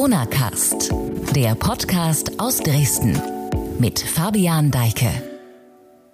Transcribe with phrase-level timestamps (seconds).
[0.00, 0.94] Corona Cast,
[1.36, 3.20] der Podcast aus Dresden
[3.78, 5.10] mit Fabian Deike.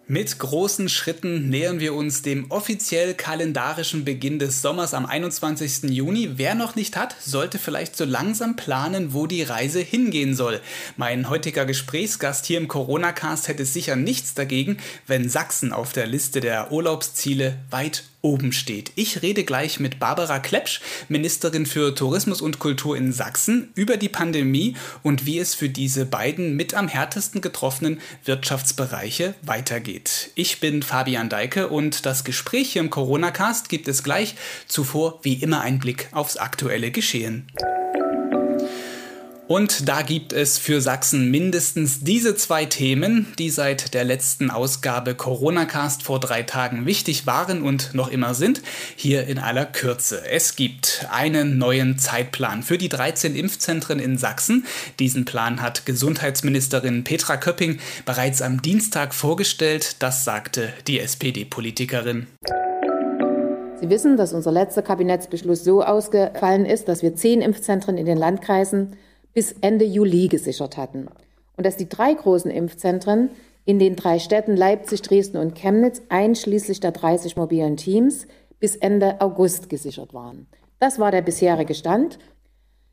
[0.09, 5.85] Mit großen Schritten nähern wir uns dem offiziell kalendarischen Beginn des Sommers am 21.
[5.91, 6.31] Juni.
[6.35, 10.61] Wer noch nicht hat, sollte vielleicht so langsam planen, wo die Reise hingehen soll.
[10.97, 16.41] Mein heutiger Gesprächsgast hier im Corona-Cast hätte sicher nichts dagegen, wenn Sachsen auf der Liste
[16.41, 18.91] der Urlaubsziele weit oben steht.
[18.97, 24.09] Ich rede gleich mit Barbara Klepsch, Ministerin für Tourismus und Kultur in Sachsen, über die
[24.09, 30.31] Pandemie und wie es für diese beiden mit am härtesten getroffenen Wirtschaftsbereiche weitergeht.
[30.35, 34.35] Ich bin Fabian Deike und das Gespräch hier im Corona-Cast gibt es gleich.
[34.67, 37.47] Zuvor wie immer ein Blick aufs aktuelle Geschehen.
[39.49, 45.15] Und da gibt es für Sachsen mindestens diese zwei Themen, die seit der letzten Ausgabe
[45.15, 48.61] Corona-Cast vor drei Tagen wichtig waren und noch immer sind,
[48.97, 50.21] hier in aller Kürze.
[50.29, 54.67] Es gibt einen neuen Zeitplan für die 13 Impfzentren in Sachsen.
[54.99, 60.03] Diesen Plan hat Gesundheitsministerin Petra Köpping bereits am Dienstag vorgestellt.
[60.03, 62.27] Das sagte die SPD-Politikerin.
[63.79, 68.19] Sie wissen, dass unser letzter Kabinettsbeschluss so ausgefallen ist, dass wir zehn Impfzentren in den
[68.19, 68.97] Landkreisen
[69.37, 71.09] bis Ende Juli gesichert hatten
[71.59, 73.29] und dass die drei großen Impfzentren
[73.67, 78.27] in den drei Städten Leipzig, Dresden und Chemnitz einschließlich der 30 mobilen Teams
[78.61, 80.47] bis Ende August gesichert waren.
[80.79, 82.19] Das war der bisherige Stand.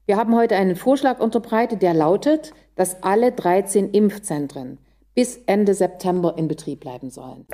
[0.05, 4.80] Wir haben heute einen Vorschlag unterbreitet, der lautet, dass alle 13 Impfzentren
[5.16, 7.45] bis Ende September in Betrieb bleiben sollen.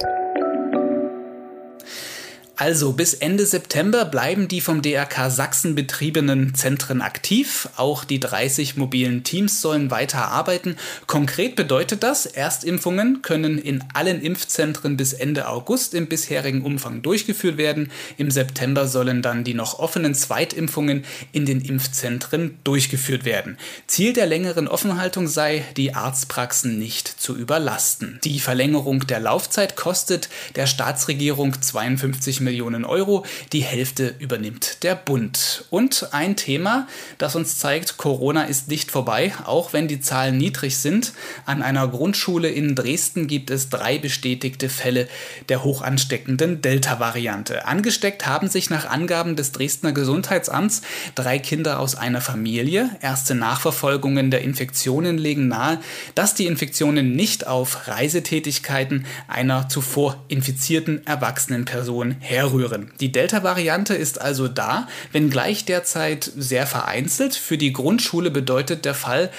[2.62, 7.70] Also bis Ende September bleiben die vom DRK Sachsen betriebenen Zentren aktiv.
[7.78, 10.76] Auch die 30 mobilen Teams sollen weiter arbeiten.
[11.08, 17.56] Konkret bedeutet das, Erstimpfungen können in allen Impfzentren bis Ende August im bisherigen Umfang durchgeführt
[17.56, 17.92] werden.
[18.18, 23.58] Im September sollen dann die noch offenen Zweitimpfungen in den Impfzentren durchgeführt werden.
[23.88, 28.20] Ziel der längeren Offenhaltung sei, die Arztpraxen nicht zu überlasten.
[28.26, 33.26] Die Verlängerung der Laufzeit kostet der Staatsregierung 52 Millionen Millionen Euro.
[33.54, 35.65] Die Hälfte übernimmt der Bund.
[35.70, 36.87] Und ein Thema,
[37.20, 41.14] das uns zeigt, Corona ist nicht vorbei, auch wenn die Zahlen niedrig sind.
[41.45, 45.08] An einer Grundschule in Dresden gibt es drei bestätigte Fälle
[45.48, 47.67] der hochansteckenden Delta-Variante.
[47.67, 50.82] Angesteckt haben sich nach Angaben des Dresdner Gesundheitsamts
[51.14, 52.89] drei Kinder aus einer Familie.
[52.99, 55.80] Erste Nachverfolgungen der Infektionen legen nahe,
[56.15, 62.92] dass die Infektionen nicht auf Reisetätigkeiten einer zuvor infizierten erwachsenen Person her herrühren.
[63.00, 67.36] Die Delta-Variante ist also da, wenngleich derzeit sehr vereinzelt.
[67.36, 69.30] Für die Grundschule bedeutet der Fall,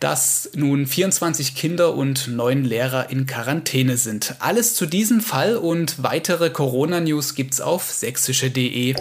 [0.00, 4.34] dass nun 24 Kinder und 9 Lehrer in Quarantäne sind.
[4.40, 8.96] Alles zu diesem Fall und weitere Corona-News gibt's auf sächsische.de.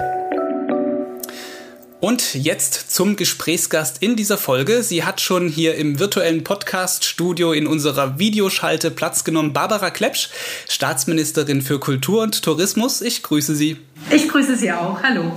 [2.02, 4.82] Und jetzt zum Gesprächsgast in dieser Folge.
[4.82, 9.54] Sie hat schon hier im virtuellen Podcast-Studio in unserer Videoschalte Platz genommen.
[9.54, 10.30] Barbara Klepsch,
[10.68, 13.04] Staatsministerin für Kultur und Tourismus.
[13.04, 13.78] Ich grüße Sie.
[14.10, 15.04] Ich grüße Sie auch.
[15.04, 15.32] Hallo.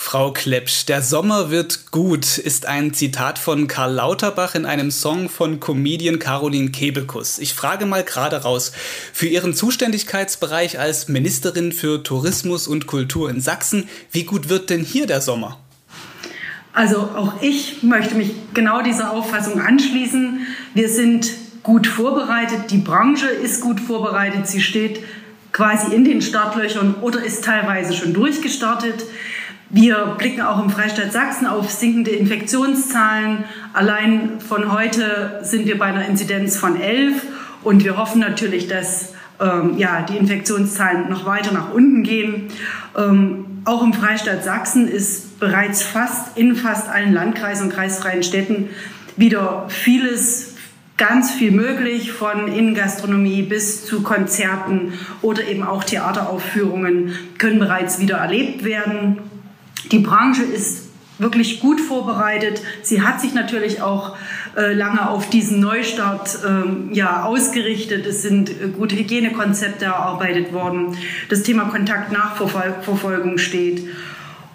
[0.00, 5.28] Frau Klepsch, der Sommer wird gut, ist ein Zitat von Karl Lauterbach in einem Song
[5.28, 7.38] von Comedian Caroline Kebekus.
[7.40, 8.72] Ich frage mal gerade raus,
[9.12, 14.84] für Ihren Zuständigkeitsbereich als Ministerin für Tourismus und Kultur in Sachsen, wie gut wird denn
[14.84, 15.58] hier der Sommer?
[16.72, 20.46] Also auch ich möchte mich genau dieser Auffassung anschließen.
[20.74, 21.28] Wir sind
[21.64, 25.00] gut vorbereitet, die Branche ist gut vorbereitet, sie steht
[25.52, 29.04] quasi in den Startlöchern oder ist teilweise schon durchgestartet.
[29.70, 33.44] Wir blicken auch im Freistaat Sachsen auf sinkende Infektionszahlen.
[33.74, 37.22] Allein von heute sind wir bei einer Inzidenz von 11
[37.64, 42.48] und wir hoffen natürlich, dass ähm, ja, die Infektionszahlen noch weiter nach unten gehen.
[42.96, 48.70] Ähm, auch im Freistaat Sachsen ist bereits fast in fast allen Landkreisen und kreisfreien Städten
[49.18, 50.54] wieder vieles
[50.96, 58.16] ganz viel möglich, von Innengastronomie bis zu Konzerten oder eben auch Theateraufführungen können bereits wieder
[58.16, 59.18] erlebt werden.
[59.90, 62.62] Die Branche ist wirklich gut vorbereitet.
[62.82, 64.16] Sie hat sich natürlich auch
[64.56, 68.06] äh, lange auf diesen Neustart ähm, ja, ausgerichtet.
[68.06, 70.96] Es sind äh, gute Hygienekonzepte erarbeitet worden.
[71.28, 73.88] Das Thema Kontaktnachverfolgung steht.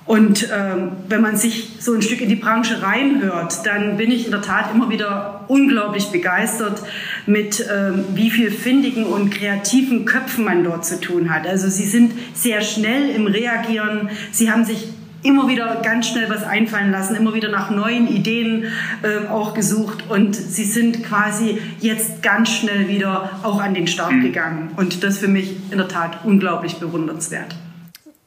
[0.05, 4.25] Und ähm, wenn man sich so ein Stück in die Branche reinhört, dann bin ich
[4.25, 6.81] in der Tat immer wieder unglaublich begeistert
[7.25, 11.47] mit ähm, wie viel findigen und kreativen Köpfen man dort zu tun hat.
[11.47, 14.09] Also sie sind sehr schnell im Reagieren.
[14.33, 14.89] Sie haben sich
[15.23, 18.65] immer wieder ganz schnell was einfallen lassen, immer wieder nach neuen Ideen
[19.01, 24.13] äh, auch gesucht und sie sind quasi jetzt ganz schnell wieder auch an den Start
[24.13, 24.21] mhm.
[24.21, 27.55] gegangen und das für mich in der Tat unglaublich bewundernswert.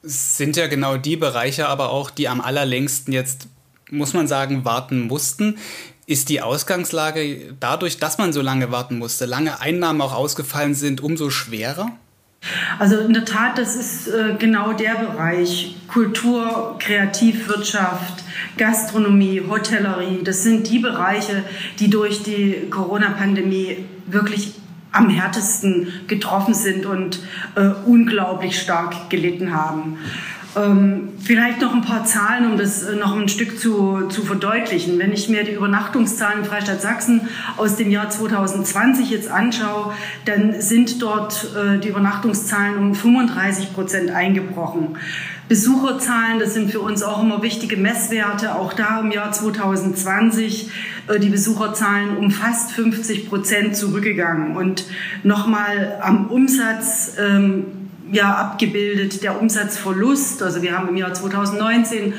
[0.03, 3.49] Es sind ja genau die Bereiche aber auch, die am allerlängsten jetzt
[3.91, 5.59] muss man sagen, warten mussten.
[6.07, 11.01] Ist die Ausgangslage dadurch, dass man so lange warten musste, lange Einnahmen auch ausgefallen sind,
[11.01, 11.91] umso schwerer?
[12.79, 18.25] Also in der Tat, das ist äh, genau der Bereich Kultur, Kreativwirtschaft,
[18.57, 20.23] Gastronomie, Hotellerie.
[20.23, 21.45] Das sind die Bereiche,
[21.79, 24.55] die durch die Corona-Pandemie wirklich
[24.93, 27.21] am härtesten getroffen sind und
[27.55, 29.99] äh, unglaublich stark gelitten haben.
[30.57, 34.99] Ähm, vielleicht noch ein paar Zahlen, um das äh, noch ein Stück zu, zu verdeutlichen.
[34.99, 39.93] Wenn ich mir die Übernachtungszahlen im Freistaat Sachsen aus dem Jahr 2020 jetzt anschaue,
[40.25, 44.97] dann sind dort äh, die Übernachtungszahlen um 35 Prozent eingebrochen.
[45.49, 48.55] Besucherzahlen, das sind für uns auch immer wichtige Messwerte.
[48.55, 50.71] Auch da im Jahr 2020
[51.09, 54.57] äh, die Besucherzahlen um fast 50 Prozent zurückgegangen.
[54.57, 54.87] Und
[55.23, 60.43] nochmal am Umsatz ähm, ja, abgebildet der Umsatzverlust.
[60.43, 62.15] Also wir haben im Jahr 2019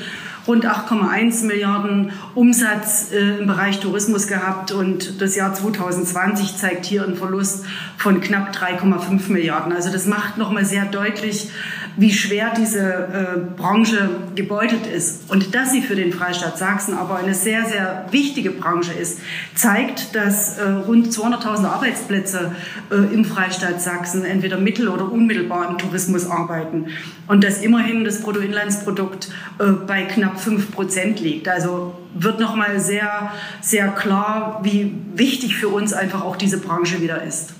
[0.48, 7.04] rund 8,1 Milliarden Umsatz äh, im Bereich Tourismus gehabt und das Jahr 2020 zeigt hier
[7.04, 7.66] einen Verlust
[7.98, 9.72] von knapp 3,5 Milliarden.
[9.72, 11.50] Also das macht nochmal sehr deutlich,
[11.98, 15.30] wie schwer diese äh, Branche gebeutelt ist.
[15.30, 19.18] Und dass sie für den Freistaat Sachsen aber eine sehr, sehr wichtige Branche ist,
[19.56, 22.52] zeigt, dass äh, rund 200.000 Arbeitsplätze
[22.90, 26.86] äh, im Freistaat Sachsen entweder mittel- oder unmittelbar im Tourismus arbeiten.
[27.26, 29.28] Und dass immerhin das Bruttoinlandsprodukt
[29.58, 31.48] äh, bei knapp 5 Prozent liegt.
[31.48, 37.24] Also wird nochmal sehr, sehr klar, wie wichtig für uns einfach auch diese Branche wieder
[37.24, 37.54] ist.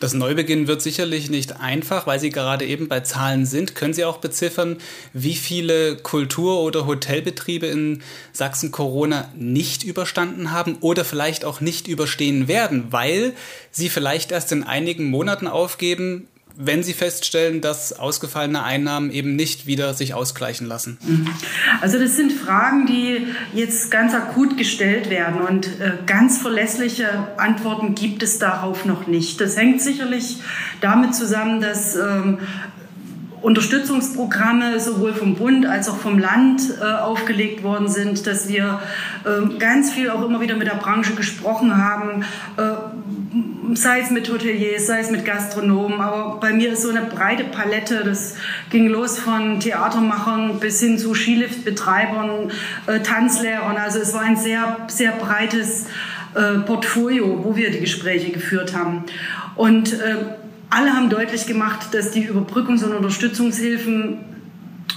[0.00, 3.74] Das Neubeginn wird sicherlich nicht einfach, weil Sie gerade eben bei Zahlen sind.
[3.74, 4.78] Können Sie auch beziffern,
[5.12, 8.02] wie viele Kultur- oder Hotelbetriebe in
[8.32, 13.34] Sachsen Corona nicht überstanden haben oder vielleicht auch nicht überstehen werden, weil
[13.70, 19.66] sie vielleicht erst in einigen Monaten aufgeben, wenn Sie feststellen, dass ausgefallene Einnahmen eben nicht
[19.66, 20.98] wieder sich ausgleichen lassen?
[21.04, 21.28] Mhm.
[21.80, 27.94] Also das sind Fragen, die jetzt ganz akut gestellt werden und äh, ganz verlässliche Antworten
[27.94, 29.40] gibt es darauf noch nicht.
[29.40, 30.38] Das hängt sicherlich
[30.80, 32.38] damit zusammen, dass ähm,
[33.42, 38.80] Unterstützungsprogramme sowohl vom Bund als auch vom Land äh, aufgelegt worden sind, dass wir
[39.24, 42.24] äh, ganz viel auch immer wieder mit der Branche gesprochen haben,
[42.56, 42.62] äh,
[43.74, 47.44] sei es mit Hoteliers, sei es mit Gastronomen, aber bei mir ist so eine breite
[47.44, 48.34] Palette, das
[48.70, 52.50] ging los von Theatermachern bis hin zu Skiliftbetreibern,
[52.86, 55.86] äh, Tanzlehrern, also es war ein sehr, sehr breites
[56.34, 59.04] äh, Portfolio, wo wir die Gespräche geführt haben.
[59.54, 60.16] Und äh,
[60.70, 64.20] alle haben deutlich gemacht, dass die Überbrückungs- und Unterstützungshilfen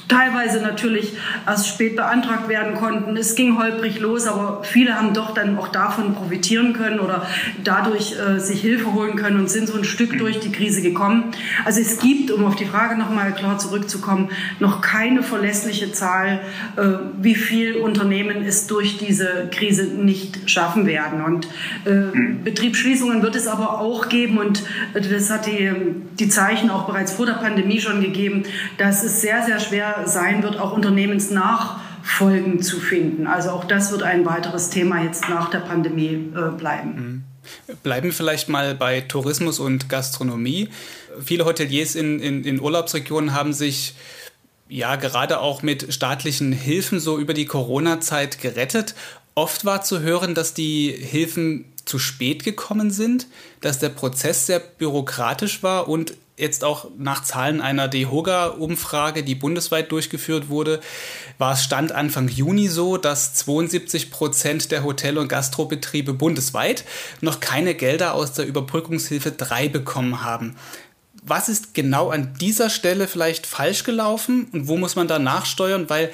[0.08, 1.14] teilweise natürlich
[1.48, 3.18] erst spät beantragt werden konnten.
[3.18, 7.26] Es ging holprig los, aber viele haben doch dann auch davon profitieren können oder
[7.64, 11.32] dadurch äh, sich Hilfe holen können und sind so ein Stück durch die Krise gekommen.
[11.64, 14.30] Also es gibt, um auf die Frage nochmal klar zurückzukommen,
[14.60, 16.42] noch keine verlässliche Zahl,
[16.78, 16.82] äh,
[17.22, 21.24] wie viel Unternehmen es durch diese Krise nicht schaffen werden.
[21.24, 21.48] Und
[21.86, 24.64] äh, Betriebsschließungen wird es aber auch geben und
[24.94, 25.72] das hat die,
[26.20, 28.44] die Zeichen auch bereits vor der Pandemie schon gegeben,
[28.78, 33.28] dass es sehr, sehr schwer sein wird, auch Unternehmensnachfolgen zu finden.
[33.28, 36.96] Also auch das wird ein weiteres Thema jetzt nach der Pandemie äh, bleiben.
[36.96, 37.24] Mhm.
[37.84, 40.70] Bleiben vielleicht mal bei Tourismus und Gastronomie.
[41.24, 43.96] Viele Hoteliers in, in, in Urlaubsregionen haben sich
[44.68, 48.96] ja gerade auch mit staatlichen Hilfen so über die Corona-Zeit gerettet.
[49.36, 53.28] Oft war zu hören, dass die Hilfen zu spät gekommen sind,
[53.60, 59.92] dass der Prozess sehr bürokratisch war und jetzt auch nach Zahlen einer DEHOGA-Umfrage, die bundesweit
[59.92, 60.80] durchgeführt wurde,
[61.38, 66.86] war es Stand Anfang Juni so, dass 72 Prozent der Hotel- und Gastrobetriebe bundesweit
[67.20, 70.56] noch keine Gelder aus der Überbrückungshilfe 3 bekommen haben.
[71.24, 75.90] Was ist genau an dieser Stelle vielleicht falsch gelaufen und wo muss man da nachsteuern,
[75.90, 76.12] weil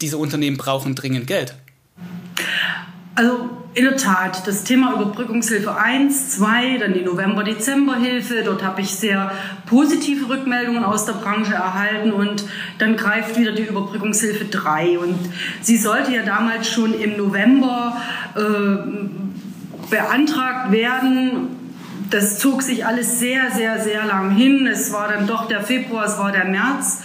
[0.00, 1.54] diese Unternehmen brauchen dringend Geld?
[3.14, 8.94] Also in der Tat, das Thema Überbrückungshilfe 1, 2, dann die November-Dezember-Hilfe, dort habe ich
[8.94, 9.30] sehr
[9.66, 12.44] positive Rückmeldungen aus der Branche erhalten und
[12.78, 14.98] dann greift wieder die Überbrückungshilfe 3.
[14.98, 15.18] Und
[15.60, 18.00] sie sollte ja damals schon im November
[18.34, 21.48] äh, beantragt werden.
[22.08, 24.66] Das zog sich alles sehr, sehr, sehr lang hin.
[24.66, 27.02] Es war dann doch der Februar, es war der März.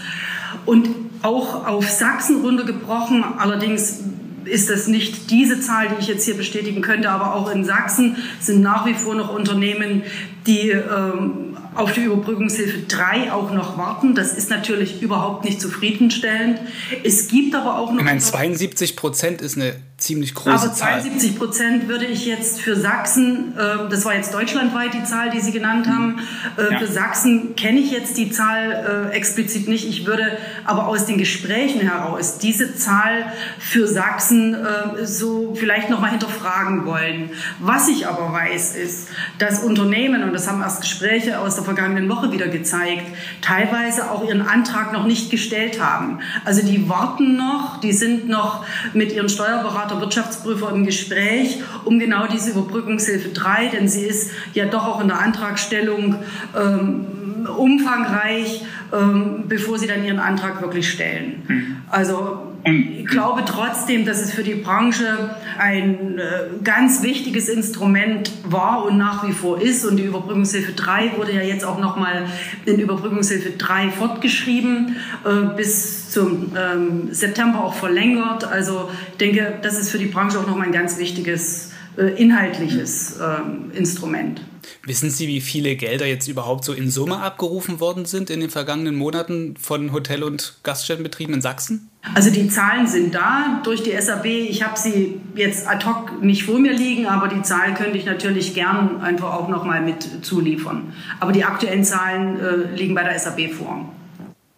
[0.65, 0.89] Und
[1.21, 3.99] auch auf Sachsen runtergebrochen, allerdings
[4.45, 8.17] ist das nicht diese Zahl, die ich jetzt hier bestätigen könnte, aber auch in Sachsen
[8.39, 10.03] sind nach wie vor noch Unternehmen,
[10.47, 14.13] die ähm, auf die Überbrückungshilfe 3 auch noch warten.
[14.13, 16.59] Das ist natürlich überhaupt nicht zufriedenstellend.
[17.03, 17.99] Es gibt aber auch noch.
[17.99, 22.75] Ich meine, 72 Prozent ist eine ziemlich große Aber 72 Prozent würde ich jetzt für
[22.75, 26.19] Sachsen, äh, das war jetzt deutschlandweit die Zahl, die Sie genannt haben,
[26.57, 26.79] äh, ja.
[26.79, 29.87] für Sachsen kenne ich jetzt die Zahl äh, explizit nicht.
[29.87, 36.09] Ich würde aber aus den Gesprächen heraus diese Zahl für Sachsen äh, so vielleicht nochmal
[36.09, 37.29] hinterfragen wollen.
[37.59, 42.07] Was ich aber weiß, ist, dass Unternehmen, und das haben erst Gespräche aus der vergangenen
[42.09, 43.05] Woche wieder gezeigt,
[43.41, 46.19] teilweise auch ihren Antrag noch nicht gestellt haben.
[46.45, 51.99] Also die warten noch, die sind noch mit ihren Steuerberatern Berater, Wirtschaftsprüfer im Gespräch um
[51.99, 56.15] genau diese Überbrückungshilfe 3, denn sie ist ja doch auch in der Antragstellung
[56.55, 57.05] ähm,
[57.47, 58.63] umfangreich,
[58.93, 61.43] ähm, bevor sie dann ihren Antrag wirklich stellen.
[61.47, 61.77] Hm.
[61.89, 68.85] Also ich glaube trotzdem, dass es für die Branche ein äh, ganz wichtiges Instrument war
[68.85, 69.83] und nach wie vor ist.
[69.83, 72.25] Und die Überbrückungshilfe 3 wurde ja jetzt auch nochmal
[72.65, 78.43] in Überbrückungshilfe 3 fortgeschrieben, äh, bis zum ähm, September auch verlängert.
[78.43, 83.19] Also ich denke, das ist für die Branche auch nochmal ein ganz wichtiges äh, inhaltliches
[83.19, 84.41] ähm, Instrument.
[84.85, 88.49] Wissen Sie, wie viele Gelder jetzt überhaupt so in Summe abgerufen worden sind in den
[88.49, 91.89] vergangenen Monaten von Hotel- und Gaststättenbetrieben in Sachsen?
[92.15, 94.25] Also die Zahlen sind da durch die SAB.
[94.25, 98.05] Ich habe sie jetzt ad hoc nicht vor mir liegen, aber die Zahlen könnte ich
[98.05, 100.93] natürlich gern einfach auch noch mal mit zuliefern.
[101.19, 103.91] Aber die aktuellen Zahlen äh, liegen bei der SAB vor.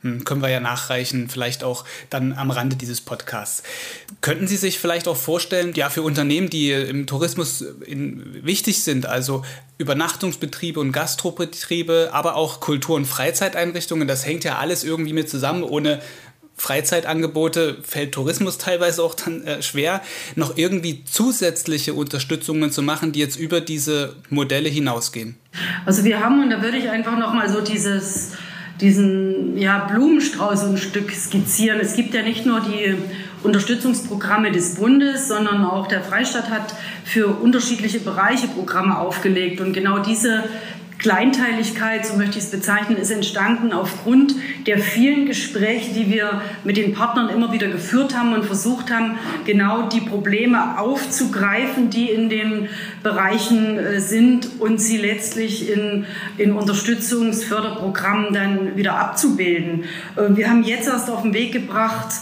[0.03, 3.63] Hm, können wir ja nachreichen, vielleicht auch dann am Rande dieses Podcasts.
[4.19, 9.05] Könnten Sie sich vielleicht auch vorstellen, ja, für Unternehmen, die im Tourismus in, wichtig sind,
[9.05, 9.45] also
[9.77, 15.63] Übernachtungsbetriebe und Gastrobetriebe, aber auch Kultur- und Freizeiteinrichtungen, das hängt ja alles irgendwie mit zusammen.
[15.63, 16.01] Ohne
[16.55, 20.01] Freizeitangebote fällt Tourismus teilweise auch dann äh, schwer,
[20.35, 25.37] noch irgendwie zusätzliche Unterstützungen zu machen, die jetzt über diese Modelle hinausgehen.
[25.85, 28.33] Also wir haben, und da würde ich einfach noch mal so dieses
[28.81, 31.79] diesen ja, Blumenstrauß ein Stück skizzieren.
[31.79, 32.95] Es gibt ja nicht nur die
[33.43, 39.61] Unterstützungsprogramme des Bundes, sondern auch der Freistaat hat für unterschiedliche Bereiche Programme aufgelegt.
[39.61, 40.43] Und genau diese
[41.03, 46.77] Kleinteiligkeit, so möchte ich es bezeichnen, ist entstanden aufgrund der vielen Gespräche, die wir mit
[46.77, 52.29] den Partnern immer wieder geführt haben und versucht haben, genau die Probleme aufzugreifen, die in
[52.29, 52.69] den
[53.03, 56.05] Bereichen äh, sind und sie letztlich in,
[56.37, 59.83] in Unterstützungsförderprogrammen dann wieder abzubilden.
[60.15, 62.13] Äh, wir haben jetzt erst auf den Weg gebracht,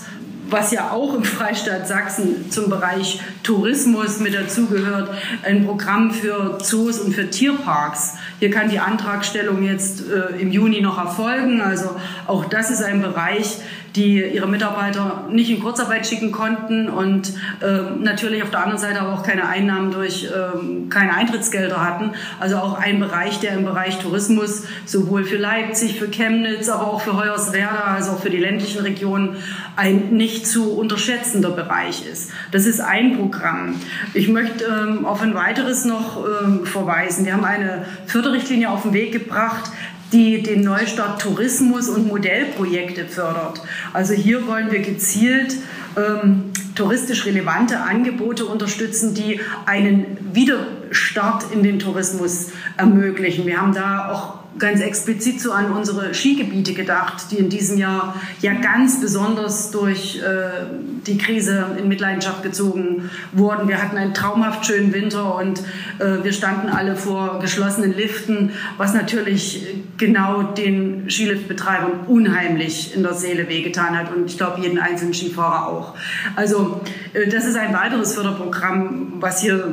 [0.51, 5.09] was ja auch im Freistaat Sachsen zum Bereich Tourismus mit dazugehört,
[5.43, 8.15] ein Programm für Zoos und für Tierparks.
[8.39, 11.61] Hier kann die Antragstellung jetzt äh, im Juni noch erfolgen.
[11.61, 11.95] Also
[12.27, 13.57] auch das ist ein Bereich,
[13.95, 19.01] die ihre Mitarbeiter nicht in Kurzarbeit schicken konnten und äh, natürlich auf der anderen Seite
[19.01, 22.11] aber auch keine Einnahmen durch äh, keine Eintrittsgelder hatten.
[22.39, 27.01] Also auch ein Bereich, der im Bereich Tourismus sowohl für Leipzig, für Chemnitz, aber auch
[27.01, 29.35] für Hoyerswerda, also auch für die ländlichen Regionen
[29.75, 32.31] ein nicht zu unterschätzender Bereich ist.
[32.51, 33.75] Das ist ein Programm.
[34.13, 37.25] Ich möchte ähm, auf ein weiteres noch ähm, verweisen.
[37.25, 39.71] Wir haben eine Förderrichtlinie auf den Weg gebracht,
[40.11, 43.61] die den Neustart Tourismus und Modellprojekte fördert.
[43.93, 45.55] Also hier wollen wir gezielt
[45.97, 53.45] ähm, touristisch relevante Angebote unterstützen, die einen Widerstart in den Tourismus ermöglichen.
[53.45, 58.15] Wir haben da auch ganz explizit so an unsere Skigebiete gedacht, die in diesem Jahr
[58.41, 60.65] ja ganz besonders durch äh,
[61.07, 63.67] die Krise in Mitleidenschaft gezogen wurden.
[63.67, 65.59] Wir hatten einen traumhaft schönen Winter und
[65.99, 69.65] äh, wir standen alle vor geschlossenen Liften, was natürlich
[69.97, 75.67] genau den Skiliftbetreibern unheimlich in der Seele wehgetan hat und ich glaube jeden einzelnen Skifahrer
[75.67, 75.95] auch.
[76.35, 76.81] Also
[77.13, 79.65] äh, das ist ein weiteres Förderprogramm, was hier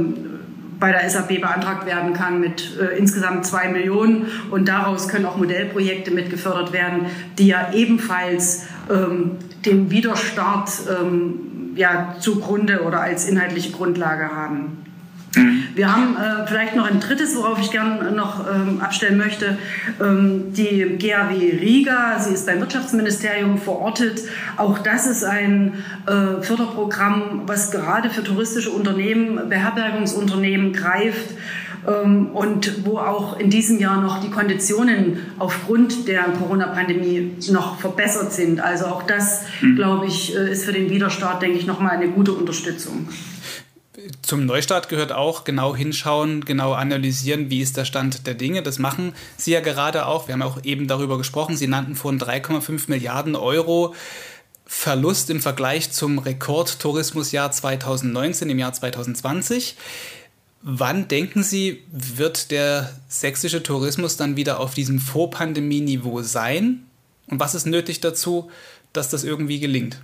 [0.81, 4.27] bei der SAP beantragt werden kann mit äh, insgesamt zwei Millionen.
[4.51, 7.07] Und daraus können auch Modellprojekte mitgefördert werden,
[7.39, 9.33] die ja ebenfalls ähm,
[9.65, 14.78] den Widerstart ähm, ja, zugrunde oder als inhaltliche Grundlage haben.
[15.39, 15.65] Mhm.
[15.75, 19.59] Wir haben äh, vielleicht noch ein drittes, worauf ich gerne noch ähm, abstellen möchte.
[20.01, 24.23] Ähm, die GAW Riga, sie ist beim Wirtschaftsministerium verortet.
[24.57, 25.75] Auch das ist ein
[26.07, 31.35] äh, Förderprogramm, was gerade für touristische Unternehmen, Beherbergungsunternehmen greift
[31.87, 38.33] ähm, und wo auch in diesem Jahr noch die Konditionen aufgrund der Corona-Pandemie noch verbessert
[38.33, 38.61] sind.
[38.61, 39.77] Also auch das, mhm.
[39.77, 43.09] glaube ich, äh, ist für den Widerstart, denke ich, nochmal eine gute Unterstützung
[44.23, 48.63] zum Neustart gehört auch genau hinschauen, genau analysieren, wie ist der Stand der Dinge.
[48.63, 50.29] Das machen Sie ja gerade auch.
[50.29, 51.57] Wir haben auch eben darüber gesprochen.
[51.57, 53.95] Sie nannten vorhin 3,5 Milliarden Euro
[54.67, 59.77] Verlust im Vergleich zum Rekordtourismusjahr 2019 im Jahr 2020.
[60.61, 66.87] Wann denken Sie, wird der sächsische Tourismus dann wieder auf diesem Vorpandemie-Niveau sein?
[67.29, 68.51] Und was ist nötig dazu,
[68.93, 70.01] dass das irgendwie gelingt?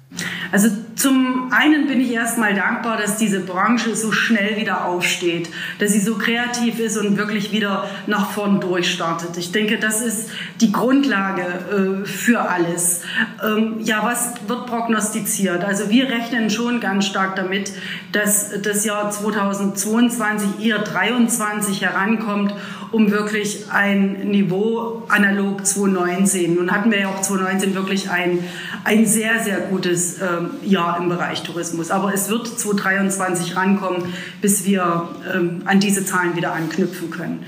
[0.53, 5.49] Also zum einen bin ich erstmal dankbar, dass diese Branche so schnell wieder aufsteht,
[5.81, 9.37] dass sie so kreativ ist und wirklich wieder nach vorn durchstartet.
[9.37, 13.03] Ich denke, das ist die Grundlage äh, für alles.
[13.45, 15.65] Ähm, ja, was wird prognostiziert?
[15.65, 17.73] Also wir rechnen schon ganz stark damit,
[18.13, 22.55] dass das Jahr 2022 eher 23 herankommt
[22.95, 26.55] um wirklich ein Niveau analog 2019.
[26.55, 28.39] Nun hatten wir ja auch 2019 wirklich ein,
[28.85, 31.91] ein sehr, sehr gutes ähm, Jahr im Bereich Tourismus.
[31.91, 37.45] Aber es wird 2023 rankommen, bis wir ähm, an diese Zahlen wieder anknüpfen können.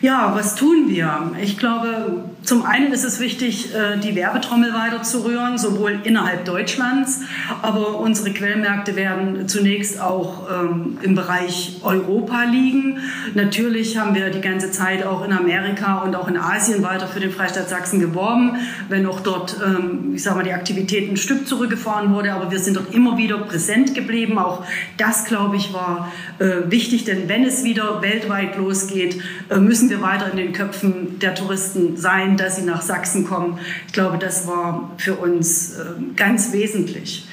[0.00, 1.32] Ja, was tun wir?
[1.42, 6.44] Ich glaube, zum einen ist es wichtig, äh, die Werbetrommel weiter zu rühren, sowohl innerhalb
[6.44, 7.22] Deutschlands,
[7.60, 13.00] aber unsere Quellmärkte werden zunächst auch ähm, im Bereich Europa liegen.
[13.34, 17.18] Natürlich haben wir die ganze Zeit auch in Amerika und auch in Asien weiter für
[17.18, 18.52] den Freistaat Sachsen geworben,
[18.88, 22.60] wenn auch dort, ähm, ich sage mal, die Aktivität ein Stück zurückgefahren wurde, aber wir
[22.60, 24.38] sind dort immer wieder präsent geblieben.
[24.38, 24.64] Auch
[24.98, 30.00] das, glaube ich, war äh, wichtig, denn wenn es wieder weltweit losgeht, äh, müssen wir
[30.00, 33.58] weiter in den Köpfen der Touristen sein, dass sie nach Sachsen kommen.
[33.86, 37.26] Ich glaube, das war für uns äh, ganz wesentlich.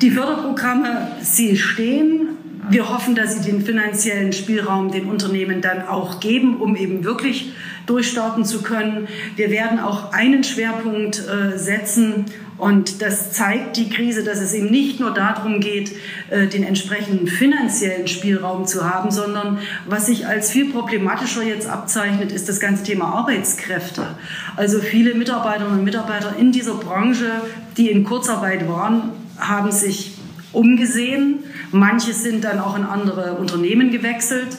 [0.00, 2.28] Die Förderprogramme, sie stehen.
[2.70, 7.52] Wir hoffen, dass sie den finanziellen Spielraum den Unternehmen dann auch geben, um eben wirklich
[7.86, 9.08] durchstarten zu können.
[9.36, 12.26] Wir werden auch einen Schwerpunkt äh, setzen
[12.62, 15.96] und das zeigt die Krise, dass es eben nicht nur darum geht,
[16.30, 22.30] äh, den entsprechenden finanziellen Spielraum zu haben, sondern was sich als viel problematischer jetzt abzeichnet,
[22.30, 24.14] ist das ganze Thema Arbeitskräfte.
[24.54, 27.32] Also viele Mitarbeiterinnen und Mitarbeiter in dieser Branche,
[27.76, 30.12] die in Kurzarbeit waren, haben sich
[30.52, 31.40] umgesehen.
[31.72, 34.56] Manche sind dann auch in andere Unternehmen gewechselt.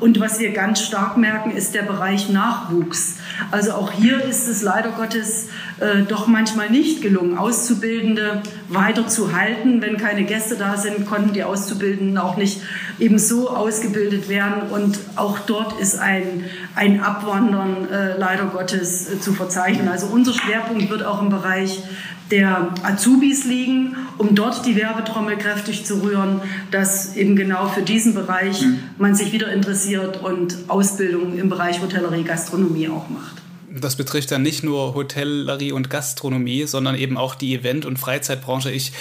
[0.00, 3.16] Und was wir ganz stark merken, ist der Bereich Nachwuchs.
[3.50, 5.48] Also auch hier ist es leider Gottes
[5.80, 9.82] äh, doch manchmal nicht gelungen, Auszubildende weiterzuhalten.
[9.82, 12.60] Wenn keine Gäste da sind, konnten die Auszubildenden auch nicht
[12.98, 14.70] eben so ausgebildet werden.
[14.70, 16.44] Und auch dort ist ein,
[16.76, 19.88] ein Abwandern äh, leider Gottes äh, zu verzeichnen.
[19.88, 21.82] Also unser Schwerpunkt wird auch im Bereich
[22.30, 26.40] der Azubis liegen, um dort die Werbetrommel kräftig zu rühren,
[26.70, 28.80] dass eben genau für diesen Bereich mhm.
[28.98, 33.36] man sich wieder interessiert und Ausbildung im Bereich Hotellerie, Gastronomie auch macht.
[33.80, 38.70] Das betrifft dann nicht nur Hotellerie und Gastronomie, sondern eben auch die Event- und Freizeitbranche.
[38.70, 38.92] Ich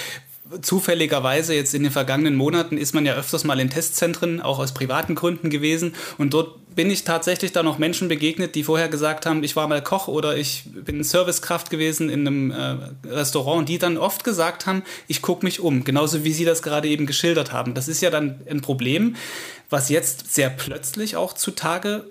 [0.61, 4.73] zufälligerweise jetzt in den vergangenen Monaten ist man ja öfters mal in Testzentren, auch aus
[4.73, 5.95] privaten Gründen gewesen.
[6.17, 9.67] Und dort bin ich tatsächlich da noch Menschen begegnet, die vorher gesagt haben, ich war
[9.67, 12.77] mal Koch oder ich bin Servicekraft gewesen in einem äh,
[13.07, 15.83] Restaurant, die dann oft gesagt haben, ich gucke mich um.
[15.83, 17.73] Genauso wie Sie das gerade eben geschildert haben.
[17.73, 19.15] Das ist ja dann ein Problem,
[19.69, 22.03] was jetzt sehr plötzlich auch zutage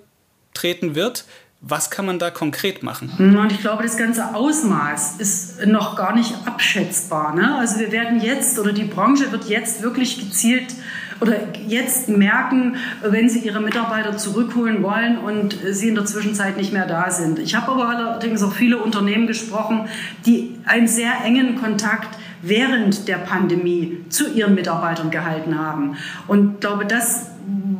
[0.53, 1.25] treten wird.
[1.67, 3.11] Was kann man da konkret machen?
[3.17, 7.33] Und ich glaube, das ganze Ausmaß ist noch gar nicht abschätzbar.
[7.33, 7.55] Ne?
[7.55, 10.75] Also wir werden jetzt oder die Branche wird jetzt wirklich gezielt
[11.21, 16.71] oder jetzt merken, wenn sie ihre Mitarbeiter zurückholen wollen und sie in der Zwischenzeit nicht
[16.71, 17.39] mehr da sind.
[17.39, 19.87] Ich habe aber allerdings auch viele Unternehmen gesprochen,
[20.27, 25.97] die einen sehr engen Kontakt während der Pandemie zu ihren Mitarbeitern gehalten haben.
[26.27, 27.31] Und glaube, das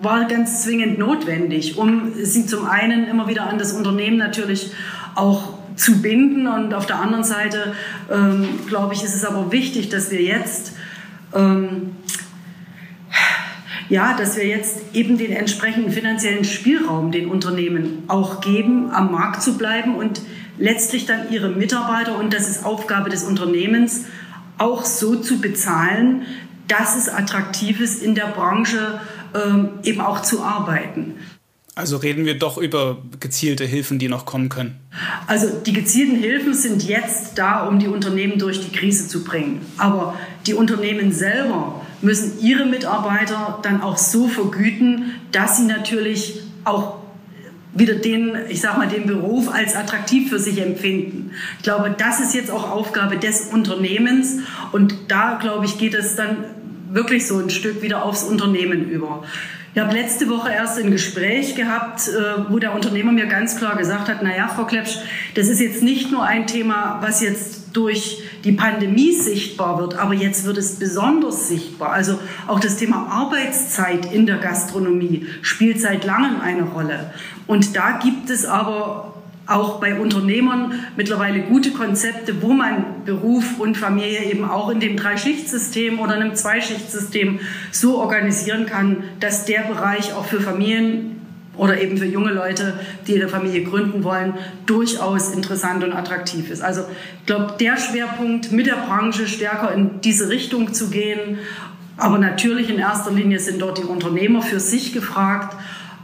[0.01, 4.71] war ganz zwingend notwendig, um sie zum einen immer wieder an das Unternehmen natürlich
[5.15, 6.47] auch zu binden.
[6.47, 7.73] Und auf der anderen Seite,
[8.11, 10.73] ähm, glaube ich, ist es aber wichtig, dass wir jetzt
[11.33, 11.91] ähm,
[13.89, 19.43] ja, dass wir jetzt eben den entsprechenden finanziellen Spielraum den Unternehmen auch geben, am Markt
[19.43, 20.21] zu bleiben und
[20.57, 24.05] letztlich dann ihre Mitarbeiter, und das ist Aufgabe des Unternehmens,
[24.57, 26.23] auch so zu bezahlen,
[26.67, 28.99] dass es attraktiv ist, in der Branche
[29.83, 31.15] eben auch zu arbeiten.
[31.77, 34.79] Also reden wir doch über gezielte Hilfen, die noch kommen können.
[35.27, 39.59] Also die gezielten Hilfen sind jetzt da, um die Unternehmen durch die Krise zu bringen.
[39.77, 40.17] Aber
[40.47, 46.99] die Unternehmen selber müssen ihre Mitarbeiter dann auch so vergüten, dass sie natürlich auch
[47.73, 51.31] wieder den, ich sag mal, den Beruf als attraktiv für sich empfinden.
[51.57, 54.37] Ich glaube, das ist jetzt auch Aufgabe des Unternehmens
[54.71, 56.37] und da, glaube ich, geht es dann
[56.95, 59.23] wirklich so ein Stück wieder aufs Unternehmen über.
[59.73, 63.75] Ich habe letzte Woche erst ein Gespräch gehabt, äh, wo der Unternehmer mir ganz klar
[63.75, 64.99] gesagt hat, naja, Frau Klepsch,
[65.35, 70.13] das ist jetzt nicht nur ein Thema, was jetzt durch die Pandemie sichtbar wird, aber
[70.13, 71.91] jetzt wird es besonders sichtbar.
[71.91, 77.13] Also auch das Thema Arbeitszeit in der Gastronomie spielt seit langem eine Rolle.
[77.45, 79.14] Und da gibt es aber
[79.47, 84.97] auch bei Unternehmern mittlerweile gute Konzepte, wo man Beruf und Familie eben auch in dem
[84.97, 87.39] Dreischichtsystem oder einem Zweischichtsystem
[87.71, 91.15] so organisieren kann, dass der Bereich auch für Familien
[91.57, 94.33] oder eben für junge Leute, die eine Familie gründen wollen,
[94.65, 96.61] durchaus interessant und attraktiv ist.
[96.61, 96.81] Also
[97.19, 101.39] ich glaube, der Schwerpunkt mit der Branche stärker in diese Richtung zu gehen.
[101.97, 105.55] Aber natürlich in erster Linie sind dort die Unternehmer für sich gefragt.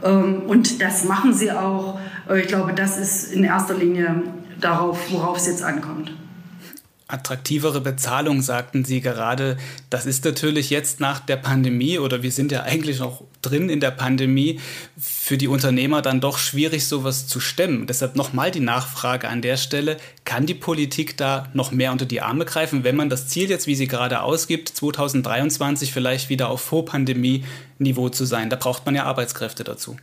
[0.04, 1.98] Ähm, und das machen sie auch.
[2.28, 4.22] Äh, ich glaube, das ist in erster Linie
[4.60, 6.12] darauf, worauf es jetzt ankommt
[7.12, 9.58] attraktivere Bezahlung, sagten Sie gerade.
[9.90, 13.80] Das ist natürlich jetzt nach der Pandemie oder wir sind ja eigentlich noch drin in
[13.80, 14.60] der Pandemie
[14.98, 17.86] für die Unternehmer dann doch schwierig, sowas zu stemmen.
[17.86, 19.98] Deshalb nochmal die Nachfrage an der Stelle.
[20.24, 23.66] Kann die Politik da noch mehr unter die Arme greifen, wenn man das Ziel jetzt,
[23.66, 26.62] wie sie gerade ausgibt, 2023 vielleicht wieder auf
[27.82, 28.50] Vorpandemie-Niveau zu sein?
[28.50, 29.96] Da braucht man ja Arbeitskräfte dazu.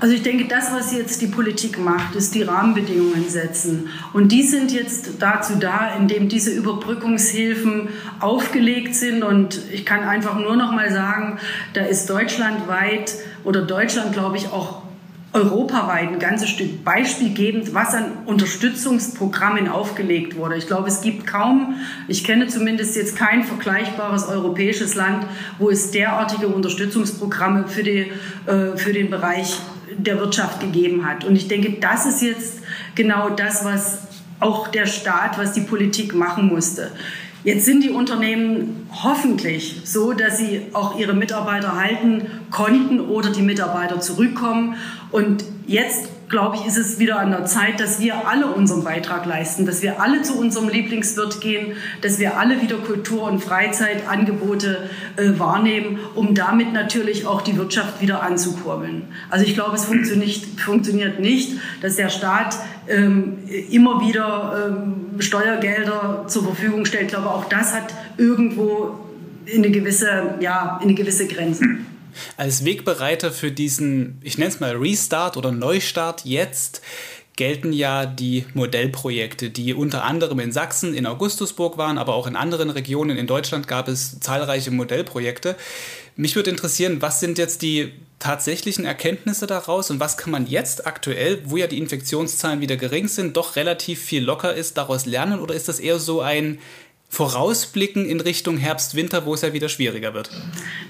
[0.00, 3.88] Also ich denke, das, was jetzt die Politik macht, ist die Rahmenbedingungen setzen.
[4.12, 7.88] Und die sind jetzt dazu da, indem diese Überbrückungshilfen
[8.20, 9.22] aufgelegt sind.
[9.22, 11.38] Und ich kann einfach nur noch mal sagen,
[11.74, 14.82] da ist deutschlandweit oder Deutschland, glaube ich, auch
[15.32, 20.56] europaweit ein ganzes Stück beispielgebend, was an Unterstützungsprogrammen aufgelegt wurde.
[20.56, 25.26] Ich glaube, es gibt kaum, ich kenne zumindest jetzt kein vergleichbares europäisches Land,
[25.58, 28.12] wo es derartige Unterstützungsprogramme für, die,
[28.46, 29.58] äh, für den Bereich
[29.96, 31.24] der Wirtschaft gegeben hat.
[31.24, 32.60] Und ich denke, das ist jetzt
[32.94, 33.98] genau das, was
[34.40, 36.90] auch der Staat, was die Politik machen musste.
[37.44, 43.42] Jetzt sind die Unternehmen hoffentlich so, dass sie auch ihre Mitarbeiter halten konnten oder die
[43.42, 44.76] Mitarbeiter zurückkommen.
[45.10, 49.26] Und jetzt glaube ich, ist es wieder an der Zeit, dass wir alle unseren Beitrag
[49.26, 54.88] leisten, dass wir alle zu unserem Lieblingswirt gehen, dass wir alle wieder Kultur- und Freizeitangebote
[55.16, 59.04] äh, wahrnehmen, um damit natürlich auch die Wirtschaft wieder anzukurbeln.
[59.28, 62.56] Also ich glaube, es funktioniert, funktioniert nicht, dass der Staat
[62.88, 63.38] ähm,
[63.70, 67.04] immer wieder ähm, Steuergelder zur Verfügung stellt.
[67.04, 68.98] Ich glaube, auch das hat irgendwo
[69.54, 71.64] eine gewisse, ja, eine gewisse Grenze.
[72.36, 76.82] Als Wegbereiter für diesen, ich nenne es mal Restart oder Neustart jetzt,
[77.36, 82.36] gelten ja die Modellprojekte, die unter anderem in Sachsen, in Augustusburg waren, aber auch in
[82.36, 85.56] anderen Regionen in Deutschland gab es zahlreiche Modellprojekte.
[86.14, 90.86] Mich würde interessieren, was sind jetzt die tatsächlichen Erkenntnisse daraus und was kann man jetzt
[90.86, 95.40] aktuell, wo ja die Infektionszahlen wieder gering sind, doch relativ viel locker ist, daraus lernen
[95.40, 96.58] oder ist das eher so ein
[97.12, 100.30] vorausblicken in Richtung Herbst, Winter, wo es ja wieder schwieriger wird?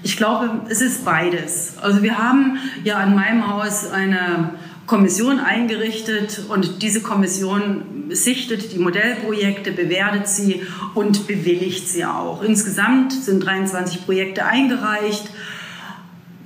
[0.03, 1.73] Ich glaube, es ist beides.
[1.81, 4.51] Also wir haben ja an meinem Haus eine
[4.87, 12.41] Kommission eingerichtet und diese Kommission sichtet die Modellprojekte, bewertet sie und bewilligt sie auch.
[12.41, 15.29] Insgesamt sind 23 Projekte eingereicht.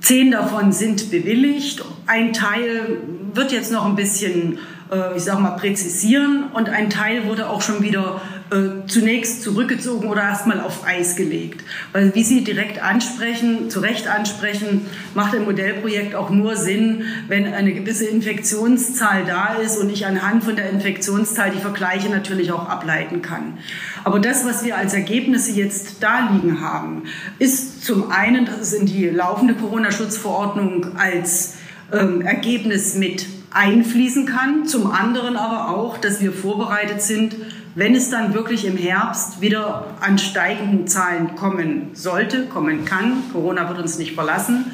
[0.00, 1.84] Zehn davon sind bewilligt.
[2.06, 2.98] Ein Teil
[3.32, 4.58] wird jetzt noch ein bisschen,
[4.90, 10.08] äh, ich sage mal, präzisieren und ein Teil wurde auch schon wieder äh, zunächst zurückgezogen
[10.08, 11.62] oder erstmal auf Eis gelegt.
[11.92, 17.52] Weil wie Sie direkt ansprechen, zu Recht ansprechen, macht ein Modellprojekt auch nur Sinn, wenn
[17.52, 22.68] eine gewisse Infektionszahl da ist und ich anhand von der Infektionszahl die Vergleiche natürlich auch
[22.68, 23.58] ableiten kann.
[24.04, 27.02] Aber das, was wir als Ergebnisse jetzt da liegen haben,
[27.38, 31.56] ist zum einen, dass es in die laufende Corona-Schutzverordnung als
[31.92, 37.36] ähm, Ergebnis mit einfließen kann, zum anderen aber auch, dass wir vorbereitet sind
[37.78, 43.68] wenn es dann wirklich im Herbst wieder an steigenden Zahlen kommen sollte, kommen kann, Corona
[43.68, 44.72] wird uns nicht verlassen,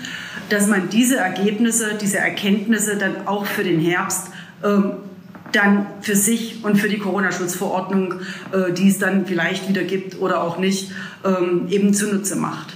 [0.49, 4.29] dass man diese Ergebnisse, diese Erkenntnisse dann auch für den Herbst
[4.65, 4.93] ähm,
[5.53, 8.15] dann für sich und für die Corona-Schutzverordnung,
[8.53, 10.91] äh, die es dann vielleicht wieder gibt oder auch nicht,
[11.27, 12.75] ähm, eben zunutze macht.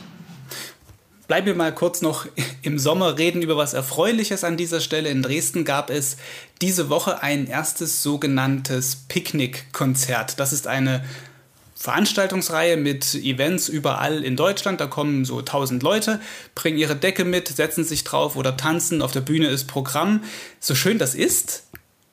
[1.29, 2.27] Bleiben wir mal kurz noch
[2.63, 5.11] im Sommer, reden über was Erfreuliches an dieser Stelle.
[5.11, 6.17] In Dresden gab es
[6.63, 10.41] diese Woche ein erstes sogenanntes Picknick-Konzert.
[10.41, 11.05] Das ist eine
[11.77, 14.81] Veranstaltungsreihe mit Events überall in Deutschland.
[14.81, 16.19] Da kommen so 1000 Leute,
[16.55, 19.03] bringen ihre Decke mit, setzen sich drauf oder tanzen.
[19.03, 20.25] Auf der Bühne ist Programm.
[20.61, 21.65] So schön das ist,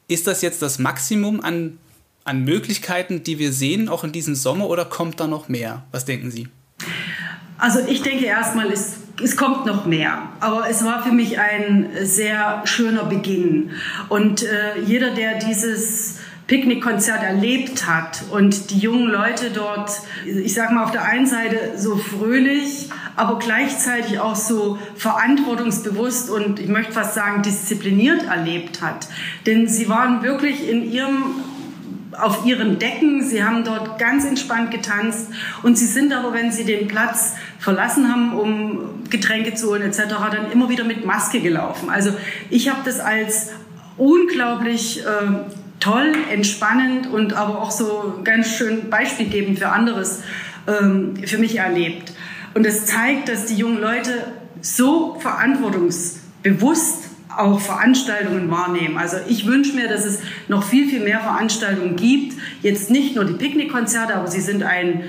[0.09, 1.77] ist das jetzt das Maximum an,
[2.25, 5.85] an Möglichkeiten, die wir sehen, auch in diesem Sommer, oder kommt da noch mehr?
[5.93, 6.49] Was denken Sie?
[7.57, 10.29] Also ich denke erstmal ist es kommt noch mehr.
[10.39, 13.71] Aber es war für mich ein sehr schöner Beginn.
[14.09, 19.91] Und äh, jeder, der dieses Picknickkonzert erlebt hat und die jungen Leute dort,
[20.25, 26.59] ich sag mal auf der einen Seite so fröhlich, aber gleichzeitig auch so verantwortungsbewusst und
[26.59, 29.07] ich möchte fast sagen diszipliniert erlebt hat.
[29.47, 31.35] Denn sie waren wirklich in ihrem
[32.21, 35.27] auf ihren Decken, sie haben dort ganz entspannt getanzt
[35.63, 40.03] und sie sind aber, wenn sie den Platz verlassen haben, um Getränke zu holen etc.,
[40.31, 41.89] dann immer wieder mit Maske gelaufen.
[41.89, 42.11] Also
[42.49, 43.51] ich habe das als
[43.97, 50.21] unglaublich äh, toll, entspannend und aber auch so ganz schön beispielgebend für anderes
[50.67, 52.13] ähm, für mich erlebt.
[52.53, 58.97] Und es zeigt, dass die jungen Leute so verantwortungsbewusst auch Veranstaltungen wahrnehmen.
[58.97, 62.35] Also ich wünsche mir, dass es noch viel, viel mehr Veranstaltungen gibt.
[62.61, 65.03] Jetzt nicht nur die Picknickkonzerte, aber sie sind ein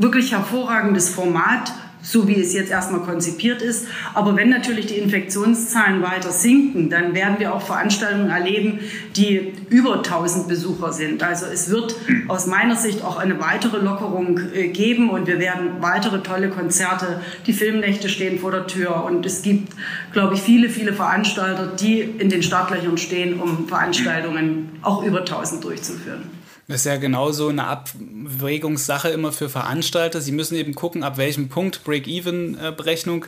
[0.00, 3.86] wirklich hervorragendes Format so wie es jetzt erstmal konzipiert ist.
[4.14, 8.80] Aber wenn natürlich die Infektionszahlen weiter sinken, dann werden wir auch Veranstaltungen erleben,
[9.16, 11.22] die über 1000 Besucher sind.
[11.22, 11.94] Also es wird
[12.28, 17.20] aus meiner Sicht auch eine weitere Lockerung äh, geben und wir werden weitere tolle Konzerte,
[17.46, 19.72] die Filmnächte stehen vor der Tür und es gibt,
[20.12, 25.62] glaube ich, viele, viele Veranstalter, die in den Startlöchern stehen, um Veranstaltungen auch über 1000
[25.62, 26.39] durchzuführen.
[26.70, 30.20] Das ist ja genauso eine Abwägungssache immer für Veranstalter.
[30.20, 33.24] Sie müssen eben gucken, ab welchem Punkt Break-Even-Berechnung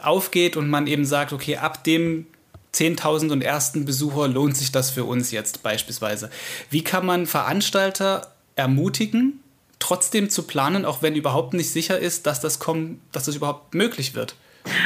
[0.00, 2.26] aufgeht und man eben sagt, okay, ab dem
[2.72, 6.30] 10.000 und ersten Besucher lohnt sich das für uns jetzt beispielsweise.
[6.70, 9.40] Wie kann man Veranstalter ermutigen,
[9.80, 13.74] trotzdem zu planen, auch wenn überhaupt nicht sicher ist, dass das, kommt, dass das überhaupt
[13.74, 14.36] möglich wird?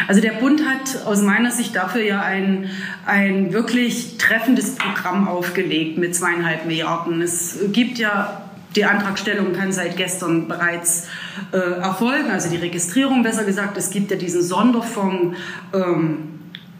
[0.08, 2.70] Also der Bund hat aus meiner Sicht dafür ja ein,
[3.06, 7.22] ein wirklich treffendes Programm aufgelegt mit zweieinhalb Milliarden.
[7.22, 8.42] Es gibt ja
[8.76, 11.08] die Antragstellung kann seit gestern bereits
[11.52, 13.76] äh, erfolgen, also die Registrierung besser gesagt.
[13.76, 15.36] Es gibt ja diesen Sonderfonds
[15.72, 16.37] ähm,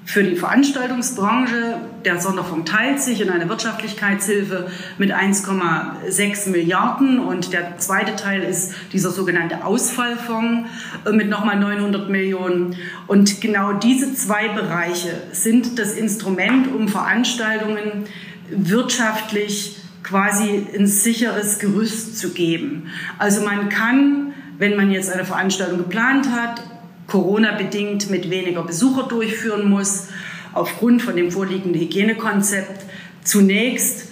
[0.08, 1.80] für die Veranstaltungsbranche.
[2.06, 8.72] Der Sonderfonds teilt sich in eine Wirtschaftlichkeitshilfe mit 1,6 Milliarden und der zweite Teil ist
[8.94, 10.66] dieser sogenannte Ausfallfonds
[11.04, 12.76] äh, mit nochmal 900 Millionen.
[13.06, 18.06] Und genau diese zwei Bereiche sind das Instrument, um Veranstaltungen
[18.48, 22.86] wirtschaftlich quasi ein sicheres Gerüst zu geben.
[23.18, 26.62] Also man kann, wenn man jetzt eine Veranstaltung geplant hat,
[27.08, 30.08] Corona-bedingt mit weniger Besucher durchführen muss,
[30.52, 32.84] aufgrund von dem vorliegenden Hygienekonzept
[33.24, 34.08] zunächst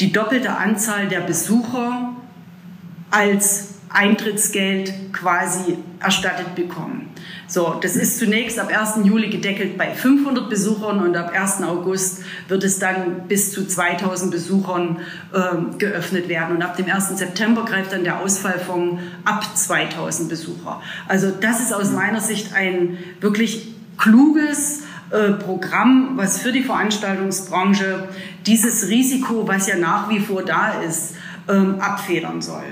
[0.00, 2.14] die doppelte Anzahl der Besucher
[3.10, 7.09] als Eintrittsgeld quasi erstattet bekommen.
[7.50, 9.04] So, das ist zunächst ab 1.
[9.04, 11.62] Juli gedeckelt bei 500 Besuchern und ab 1.
[11.64, 15.00] August wird es dann bis zu 2000 Besuchern
[15.32, 16.54] äh, geöffnet werden.
[16.54, 17.08] Und ab dem 1.
[17.18, 20.80] September greift dann der Ausfallfonds ab 2000 Besucher.
[21.08, 28.10] Also das ist aus meiner Sicht ein wirklich kluges äh, Programm, was für die Veranstaltungsbranche
[28.46, 31.16] dieses Risiko, was ja nach wie vor da ist,
[31.48, 32.62] ähm, abfedern soll.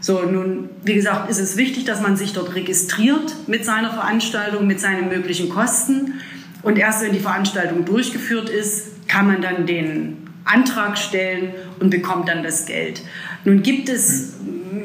[0.00, 4.66] So, nun, wie gesagt, ist es wichtig, dass man sich dort registriert mit seiner Veranstaltung,
[4.66, 6.14] mit seinen möglichen Kosten.
[6.62, 12.28] Und erst wenn die Veranstaltung durchgeführt ist, kann man dann den Antrag stellen und bekommt
[12.28, 13.02] dann das Geld.
[13.44, 14.34] Nun gibt es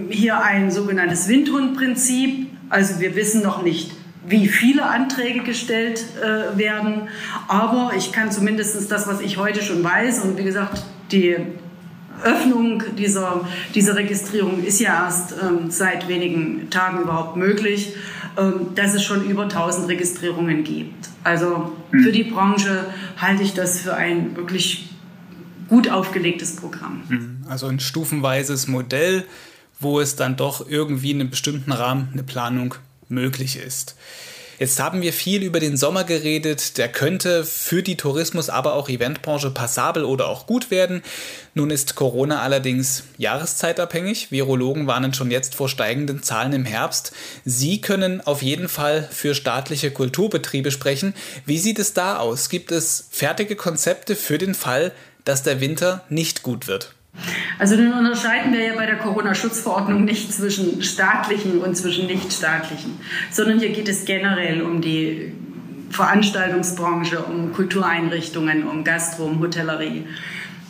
[0.10, 2.47] hier ein sogenanntes Windhundprinzip.
[2.69, 3.91] Also wir wissen noch nicht,
[4.28, 7.08] wie viele Anträge gestellt äh, werden.
[7.47, 11.38] Aber ich kann zumindest das, was ich heute schon weiß, und wie gesagt, die
[12.25, 17.93] Öffnung dieser, dieser Registrierung ist ja erst ähm, seit wenigen Tagen überhaupt möglich,
[18.38, 21.09] ähm, dass es schon über 1000 Registrierungen gibt.
[21.23, 22.03] Also hm.
[22.03, 22.85] für die Branche
[23.17, 24.89] halte ich das für ein wirklich
[25.67, 27.03] gut aufgelegtes Programm.
[27.07, 27.38] Hm.
[27.47, 29.23] Also ein stufenweises Modell,
[29.79, 32.75] wo es dann doch irgendwie in einem bestimmten Rahmen eine Planung
[33.07, 33.95] möglich ist.
[34.57, 36.77] Jetzt haben wir viel über den Sommer geredet.
[36.77, 41.03] Der könnte für die Tourismus, aber auch Eventbranche passabel oder auch gut werden.
[41.53, 44.31] Nun ist Corona allerdings jahreszeitabhängig.
[44.31, 47.11] Virologen warnen schon jetzt vor steigenden Zahlen im Herbst.
[47.43, 51.13] Sie können auf jeden Fall für staatliche Kulturbetriebe sprechen.
[51.45, 52.49] Wie sieht es da aus?
[52.49, 54.93] Gibt es fertige Konzepte für den Fall,
[55.25, 56.95] dass der Winter nicht gut wird?
[57.58, 62.99] Also nun unterscheiden wir ja bei der Corona-Schutzverordnung nicht zwischen staatlichen und zwischen nichtstaatlichen,
[63.32, 65.32] sondern hier geht es generell um die
[65.89, 70.06] Veranstaltungsbranche, um Kultureinrichtungen, um Gastro, um Hotellerie.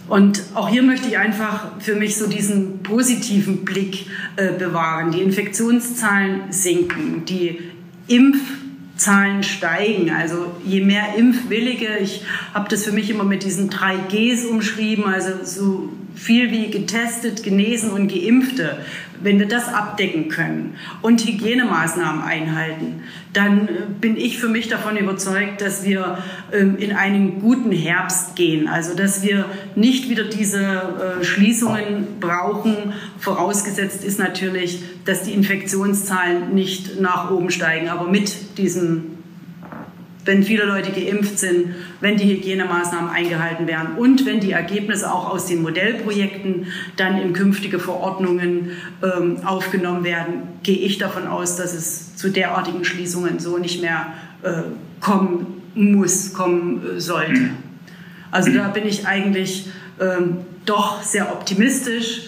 [0.08, 4.06] Und auch hier möchte ich einfach für mich so diesen positiven Blick
[4.36, 5.12] äh, bewahren.
[5.12, 7.60] Die Infektionszahlen sinken, die
[8.08, 10.12] Impfzahlen steigen.
[10.12, 15.06] Also je mehr Impfwillige, ich habe das für mich immer mit diesen drei Gs umschrieben,
[15.06, 18.78] also so viel wie getestet, genesen und geimpfte,
[19.22, 24.98] wenn wir das abdecken können und Hygienemaßnahmen einhalten, dann äh, bin ich für mich davon
[24.98, 26.18] überzeugt, dass wir
[26.52, 28.68] ähm, in einen guten Herbst gehen.
[28.68, 32.94] Also dass wir nicht wieder diese äh, Schließungen brauchen.
[33.20, 37.90] Vorausgesetzt ist natürlich, dass die Infektionszahlen nicht nach oben steigen.
[37.90, 39.15] Aber mit diesem
[40.26, 45.30] wenn viele Leute geimpft sind, wenn die Hygienemaßnahmen eingehalten werden und wenn die Ergebnisse auch
[45.30, 48.72] aus den Modellprojekten dann in künftige Verordnungen
[49.04, 54.14] ähm, aufgenommen werden, gehe ich davon aus, dass es zu derartigen Schließungen so nicht mehr
[54.42, 54.64] äh,
[55.00, 57.52] kommen muss, kommen äh, sollte.
[58.32, 59.70] Also da bin ich eigentlich
[60.02, 62.24] ähm, doch sehr optimistisch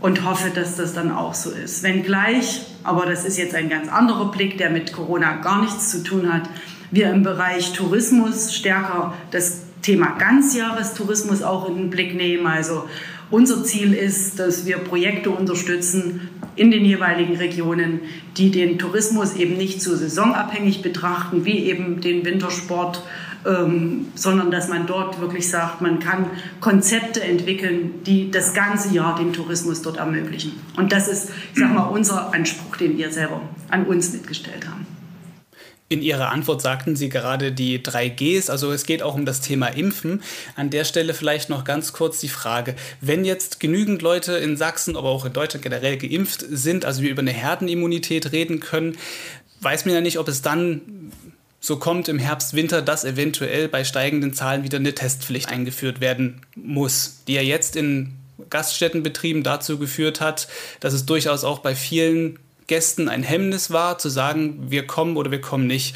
[0.00, 1.82] und hoffe, dass das dann auch so ist.
[1.82, 6.04] Wenngleich, aber das ist jetzt ein ganz anderer Blick, der mit Corona gar nichts zu
[6.04, 6.48] tun hat,
[6.90, 12.46] wir im Bereich Tourismus stärker das Thema Ganzjahrestourismus auch in den Blick nehmen.
[12.46, 12.88] Also
[13.30, 18.00] unser Ziel ist, dass wir Projekte unterstützen in den jeweiligen Regionen,
[18.36, 23.02] die den Tourismus eben nicht so saisonabhängig betrachten, wie eben den Wintersport,
[23.44, 26.26] ähm, sondern dass man dort wirklich sagt, man kann
[26.60, 30.52] Konzepte entwickeln, die das ganze Jahr den Tourismus dort ermöglichen.
[30.76, 34.95] Und das ist, ich sag mal, unser Anspruch, den wir selber an uns mitgestellt haben.
[35.88, 39.68] In Ihrer Antwort sagten Sie gerade die 3Gs, also es geht auch um das Thema
[39.68, 40.20] Impfen.
[40.56, 44.96] An der Stelle vielleicht noch ganz kurz die Frage, wenn jetzt genügend Leute in Sachsen,
[44.96, 48.98] aber auch in Deutschland generell geimpft sind, also wir über eine Herdenimmunität reden können,
[49.60, 51.12] weiß man ja nicht, ob es dann
[51.60, 56.40] so kommt im Herbst, Winter, dass eventuell bei steigenden Zahlen wieder eine Testpflicht eingeführt werden
[56.56, 58.14] muss, die ja jetzt in
[58.50, 60.48] Gaststättenbetrieben dazu geführt hat,
[60.80, 65.30] dass es durchaus auch bei vielen Gästen ein Hemmnis war, zu sagen, wir kommen oder
[65.30, 65.94] wir kommen nicht.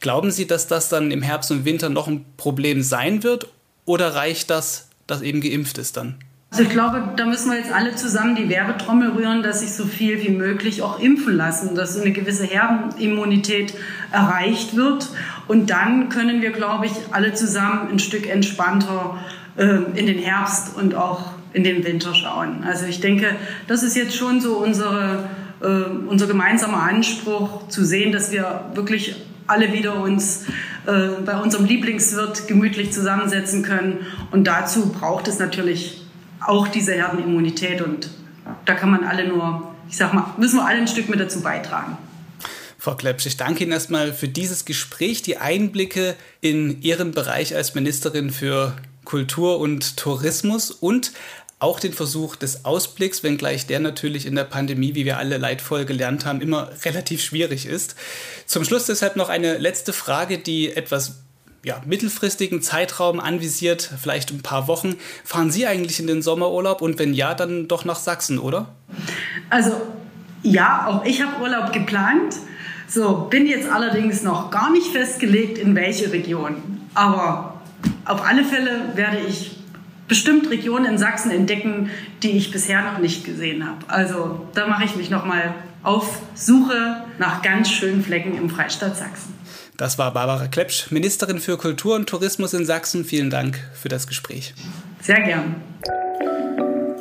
[0.00, 3.48] Glauben Sie, dass das dann im Herbst und Winter noch ein Problem sein wird
[3.84, 6.16] oder reicht das, dass eben geimpft ist dann?
[6.54, 9.86] Also ich glaube, da müssen wir jetzt alle zusammen die Werbetrommel rühren, dass sich so
[9.86, 13.74] viel wie möglich auch impfen lassen, dass eine gewisse Herdenimmunität
[14.12, 15.08] erreicht wird.
[15.48, 19.18] Und dann können wir, glaube ich, alle zusammen ein Stück entspannter
[19.56, 19.64] äh,
[19.98, 22.64] in den Herbst und auch in den Winter schauen.
[22.64, 23.36] Also ich denke,
[23.66, 25.24] das ist jetzt schon so unsere
[25.64, 25.66] äh,
[26.06, 30.44] unser gemeinsamer Anspruch zu sehen, dass wir wirklich alle wieder uns
[30.86, 34.06] äh, bei unserem Lieblingswirt gemütlich zusammensetzen können.
[34.30, 36.02] Und dazu braucht es natürlich
[36.40, 37.82] auch diese Herdenimmunität.
[37.82, 38.10] Und
[38.64, 41.40] da kann man alle nur, ich sag mal, müssen wir alle ein Stück mit dazu
[41.40, 41.96] beitragen.
[42.78, 47.74] Frau Klepsch, ich danke Ihnen erstmal für dieses Gespräch, die Einblicke in Ihren Bereich als
[47.74, 51.12] Ministerin für Kultur und Tourismus und
[51.64, 55.86] auch den Versuch des Ausblicks, wenngleich der natürlich in der Pandemie, wie wir alle leidvoll
[55.86, 57.96] gelernt haben, immer relativ schwierig ist.
[58.44, 61.22] Zum Schluss deshalb noch eine letzte Frage, die etwas
[61.64, 64.96] ja, mittelfristigen Zeitraum anvisiert, vielleicht ein paar Wochen.
[65.24, 68.68] Fahren Sie eigentlich in den Sommerurlaub und wenn ja, dann doch nach Sachsen, oder?
[69.48, 69.72] Also
[70.42, 72.36] ja, auch ich habe Urlaub geplant.
[72.86, 76.56] So, bin jetzt allerdings noch gar nicht festgelegt, in welche Region.
[76.92, 77.62] Aber
[78.04, 79.53] auf alle Fälle werde ich
[80.08, 81.90] bestimmt Regionen in Sachsen entdecken,
[82.22, 83.88] die ich bisher noch nicht gesehen habe.
[83.88, 88.96] Also da mache ich mich noch mal auf Suche nach ganz schönen Flecken im Freistaat
[88.96, 89.34] Sachsen.
[89.76, 93.04] Das war Barbara Klepsch, Ministerin für Kultur und Tourismus in Sachsen.
[93.04, 94.54] Vielen Dank für das Gespräch.
[95.00, 95.56] Sehr gern.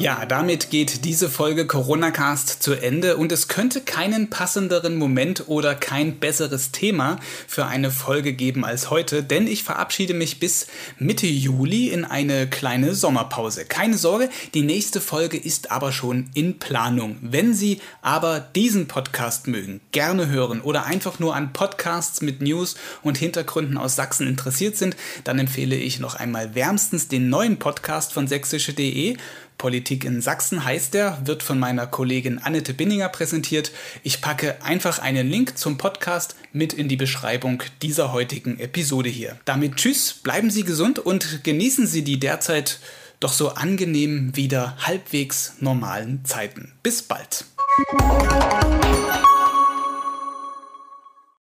[0.03, 5.47] Ja, damit geht diese Folge Corona Cast zu Ende und es könnte keinen passenderen Moment
[5.47, 10.67] oder kein besseres Thema für eine Folge geben als heute, denn ich verabschiede mich bis
[10.99, 13.63] Mitte Juli in eine kleine Sommerpause.
[13.63, 17.15] Keine Sorge, die nächste Folge ist aber schon in Planung.
[17.21, 22.75] Wenn Sie aber diesen Podcast mögen, gerne hören oder einfach nur an Podcasts mit News
[23.03, 28.11] und Hintergründen aus Sachsen interessiert sind, dann empfehle ich noch einmal wärmstens den neuen Podcast
[28.11, 29.15] von sächsische.de
[29.57, 33.71] Politik in Sachsen heißt er, wird von meiner Kollegin Annette Binninger präsentiert.
[34.03, 39.37] Ich packe einfach einen Link zum Podcast mit in die Beschreibung dieser heutigen Episode hier.
[39.45, 42.79] Damit tschüss, bleiben Sie gesund und genießen Sie die derzeit
[43.19, 46.73] doch so angenehm wieder halbwegs normalen Zeiten.
[46.83, 47.45] Bis bald.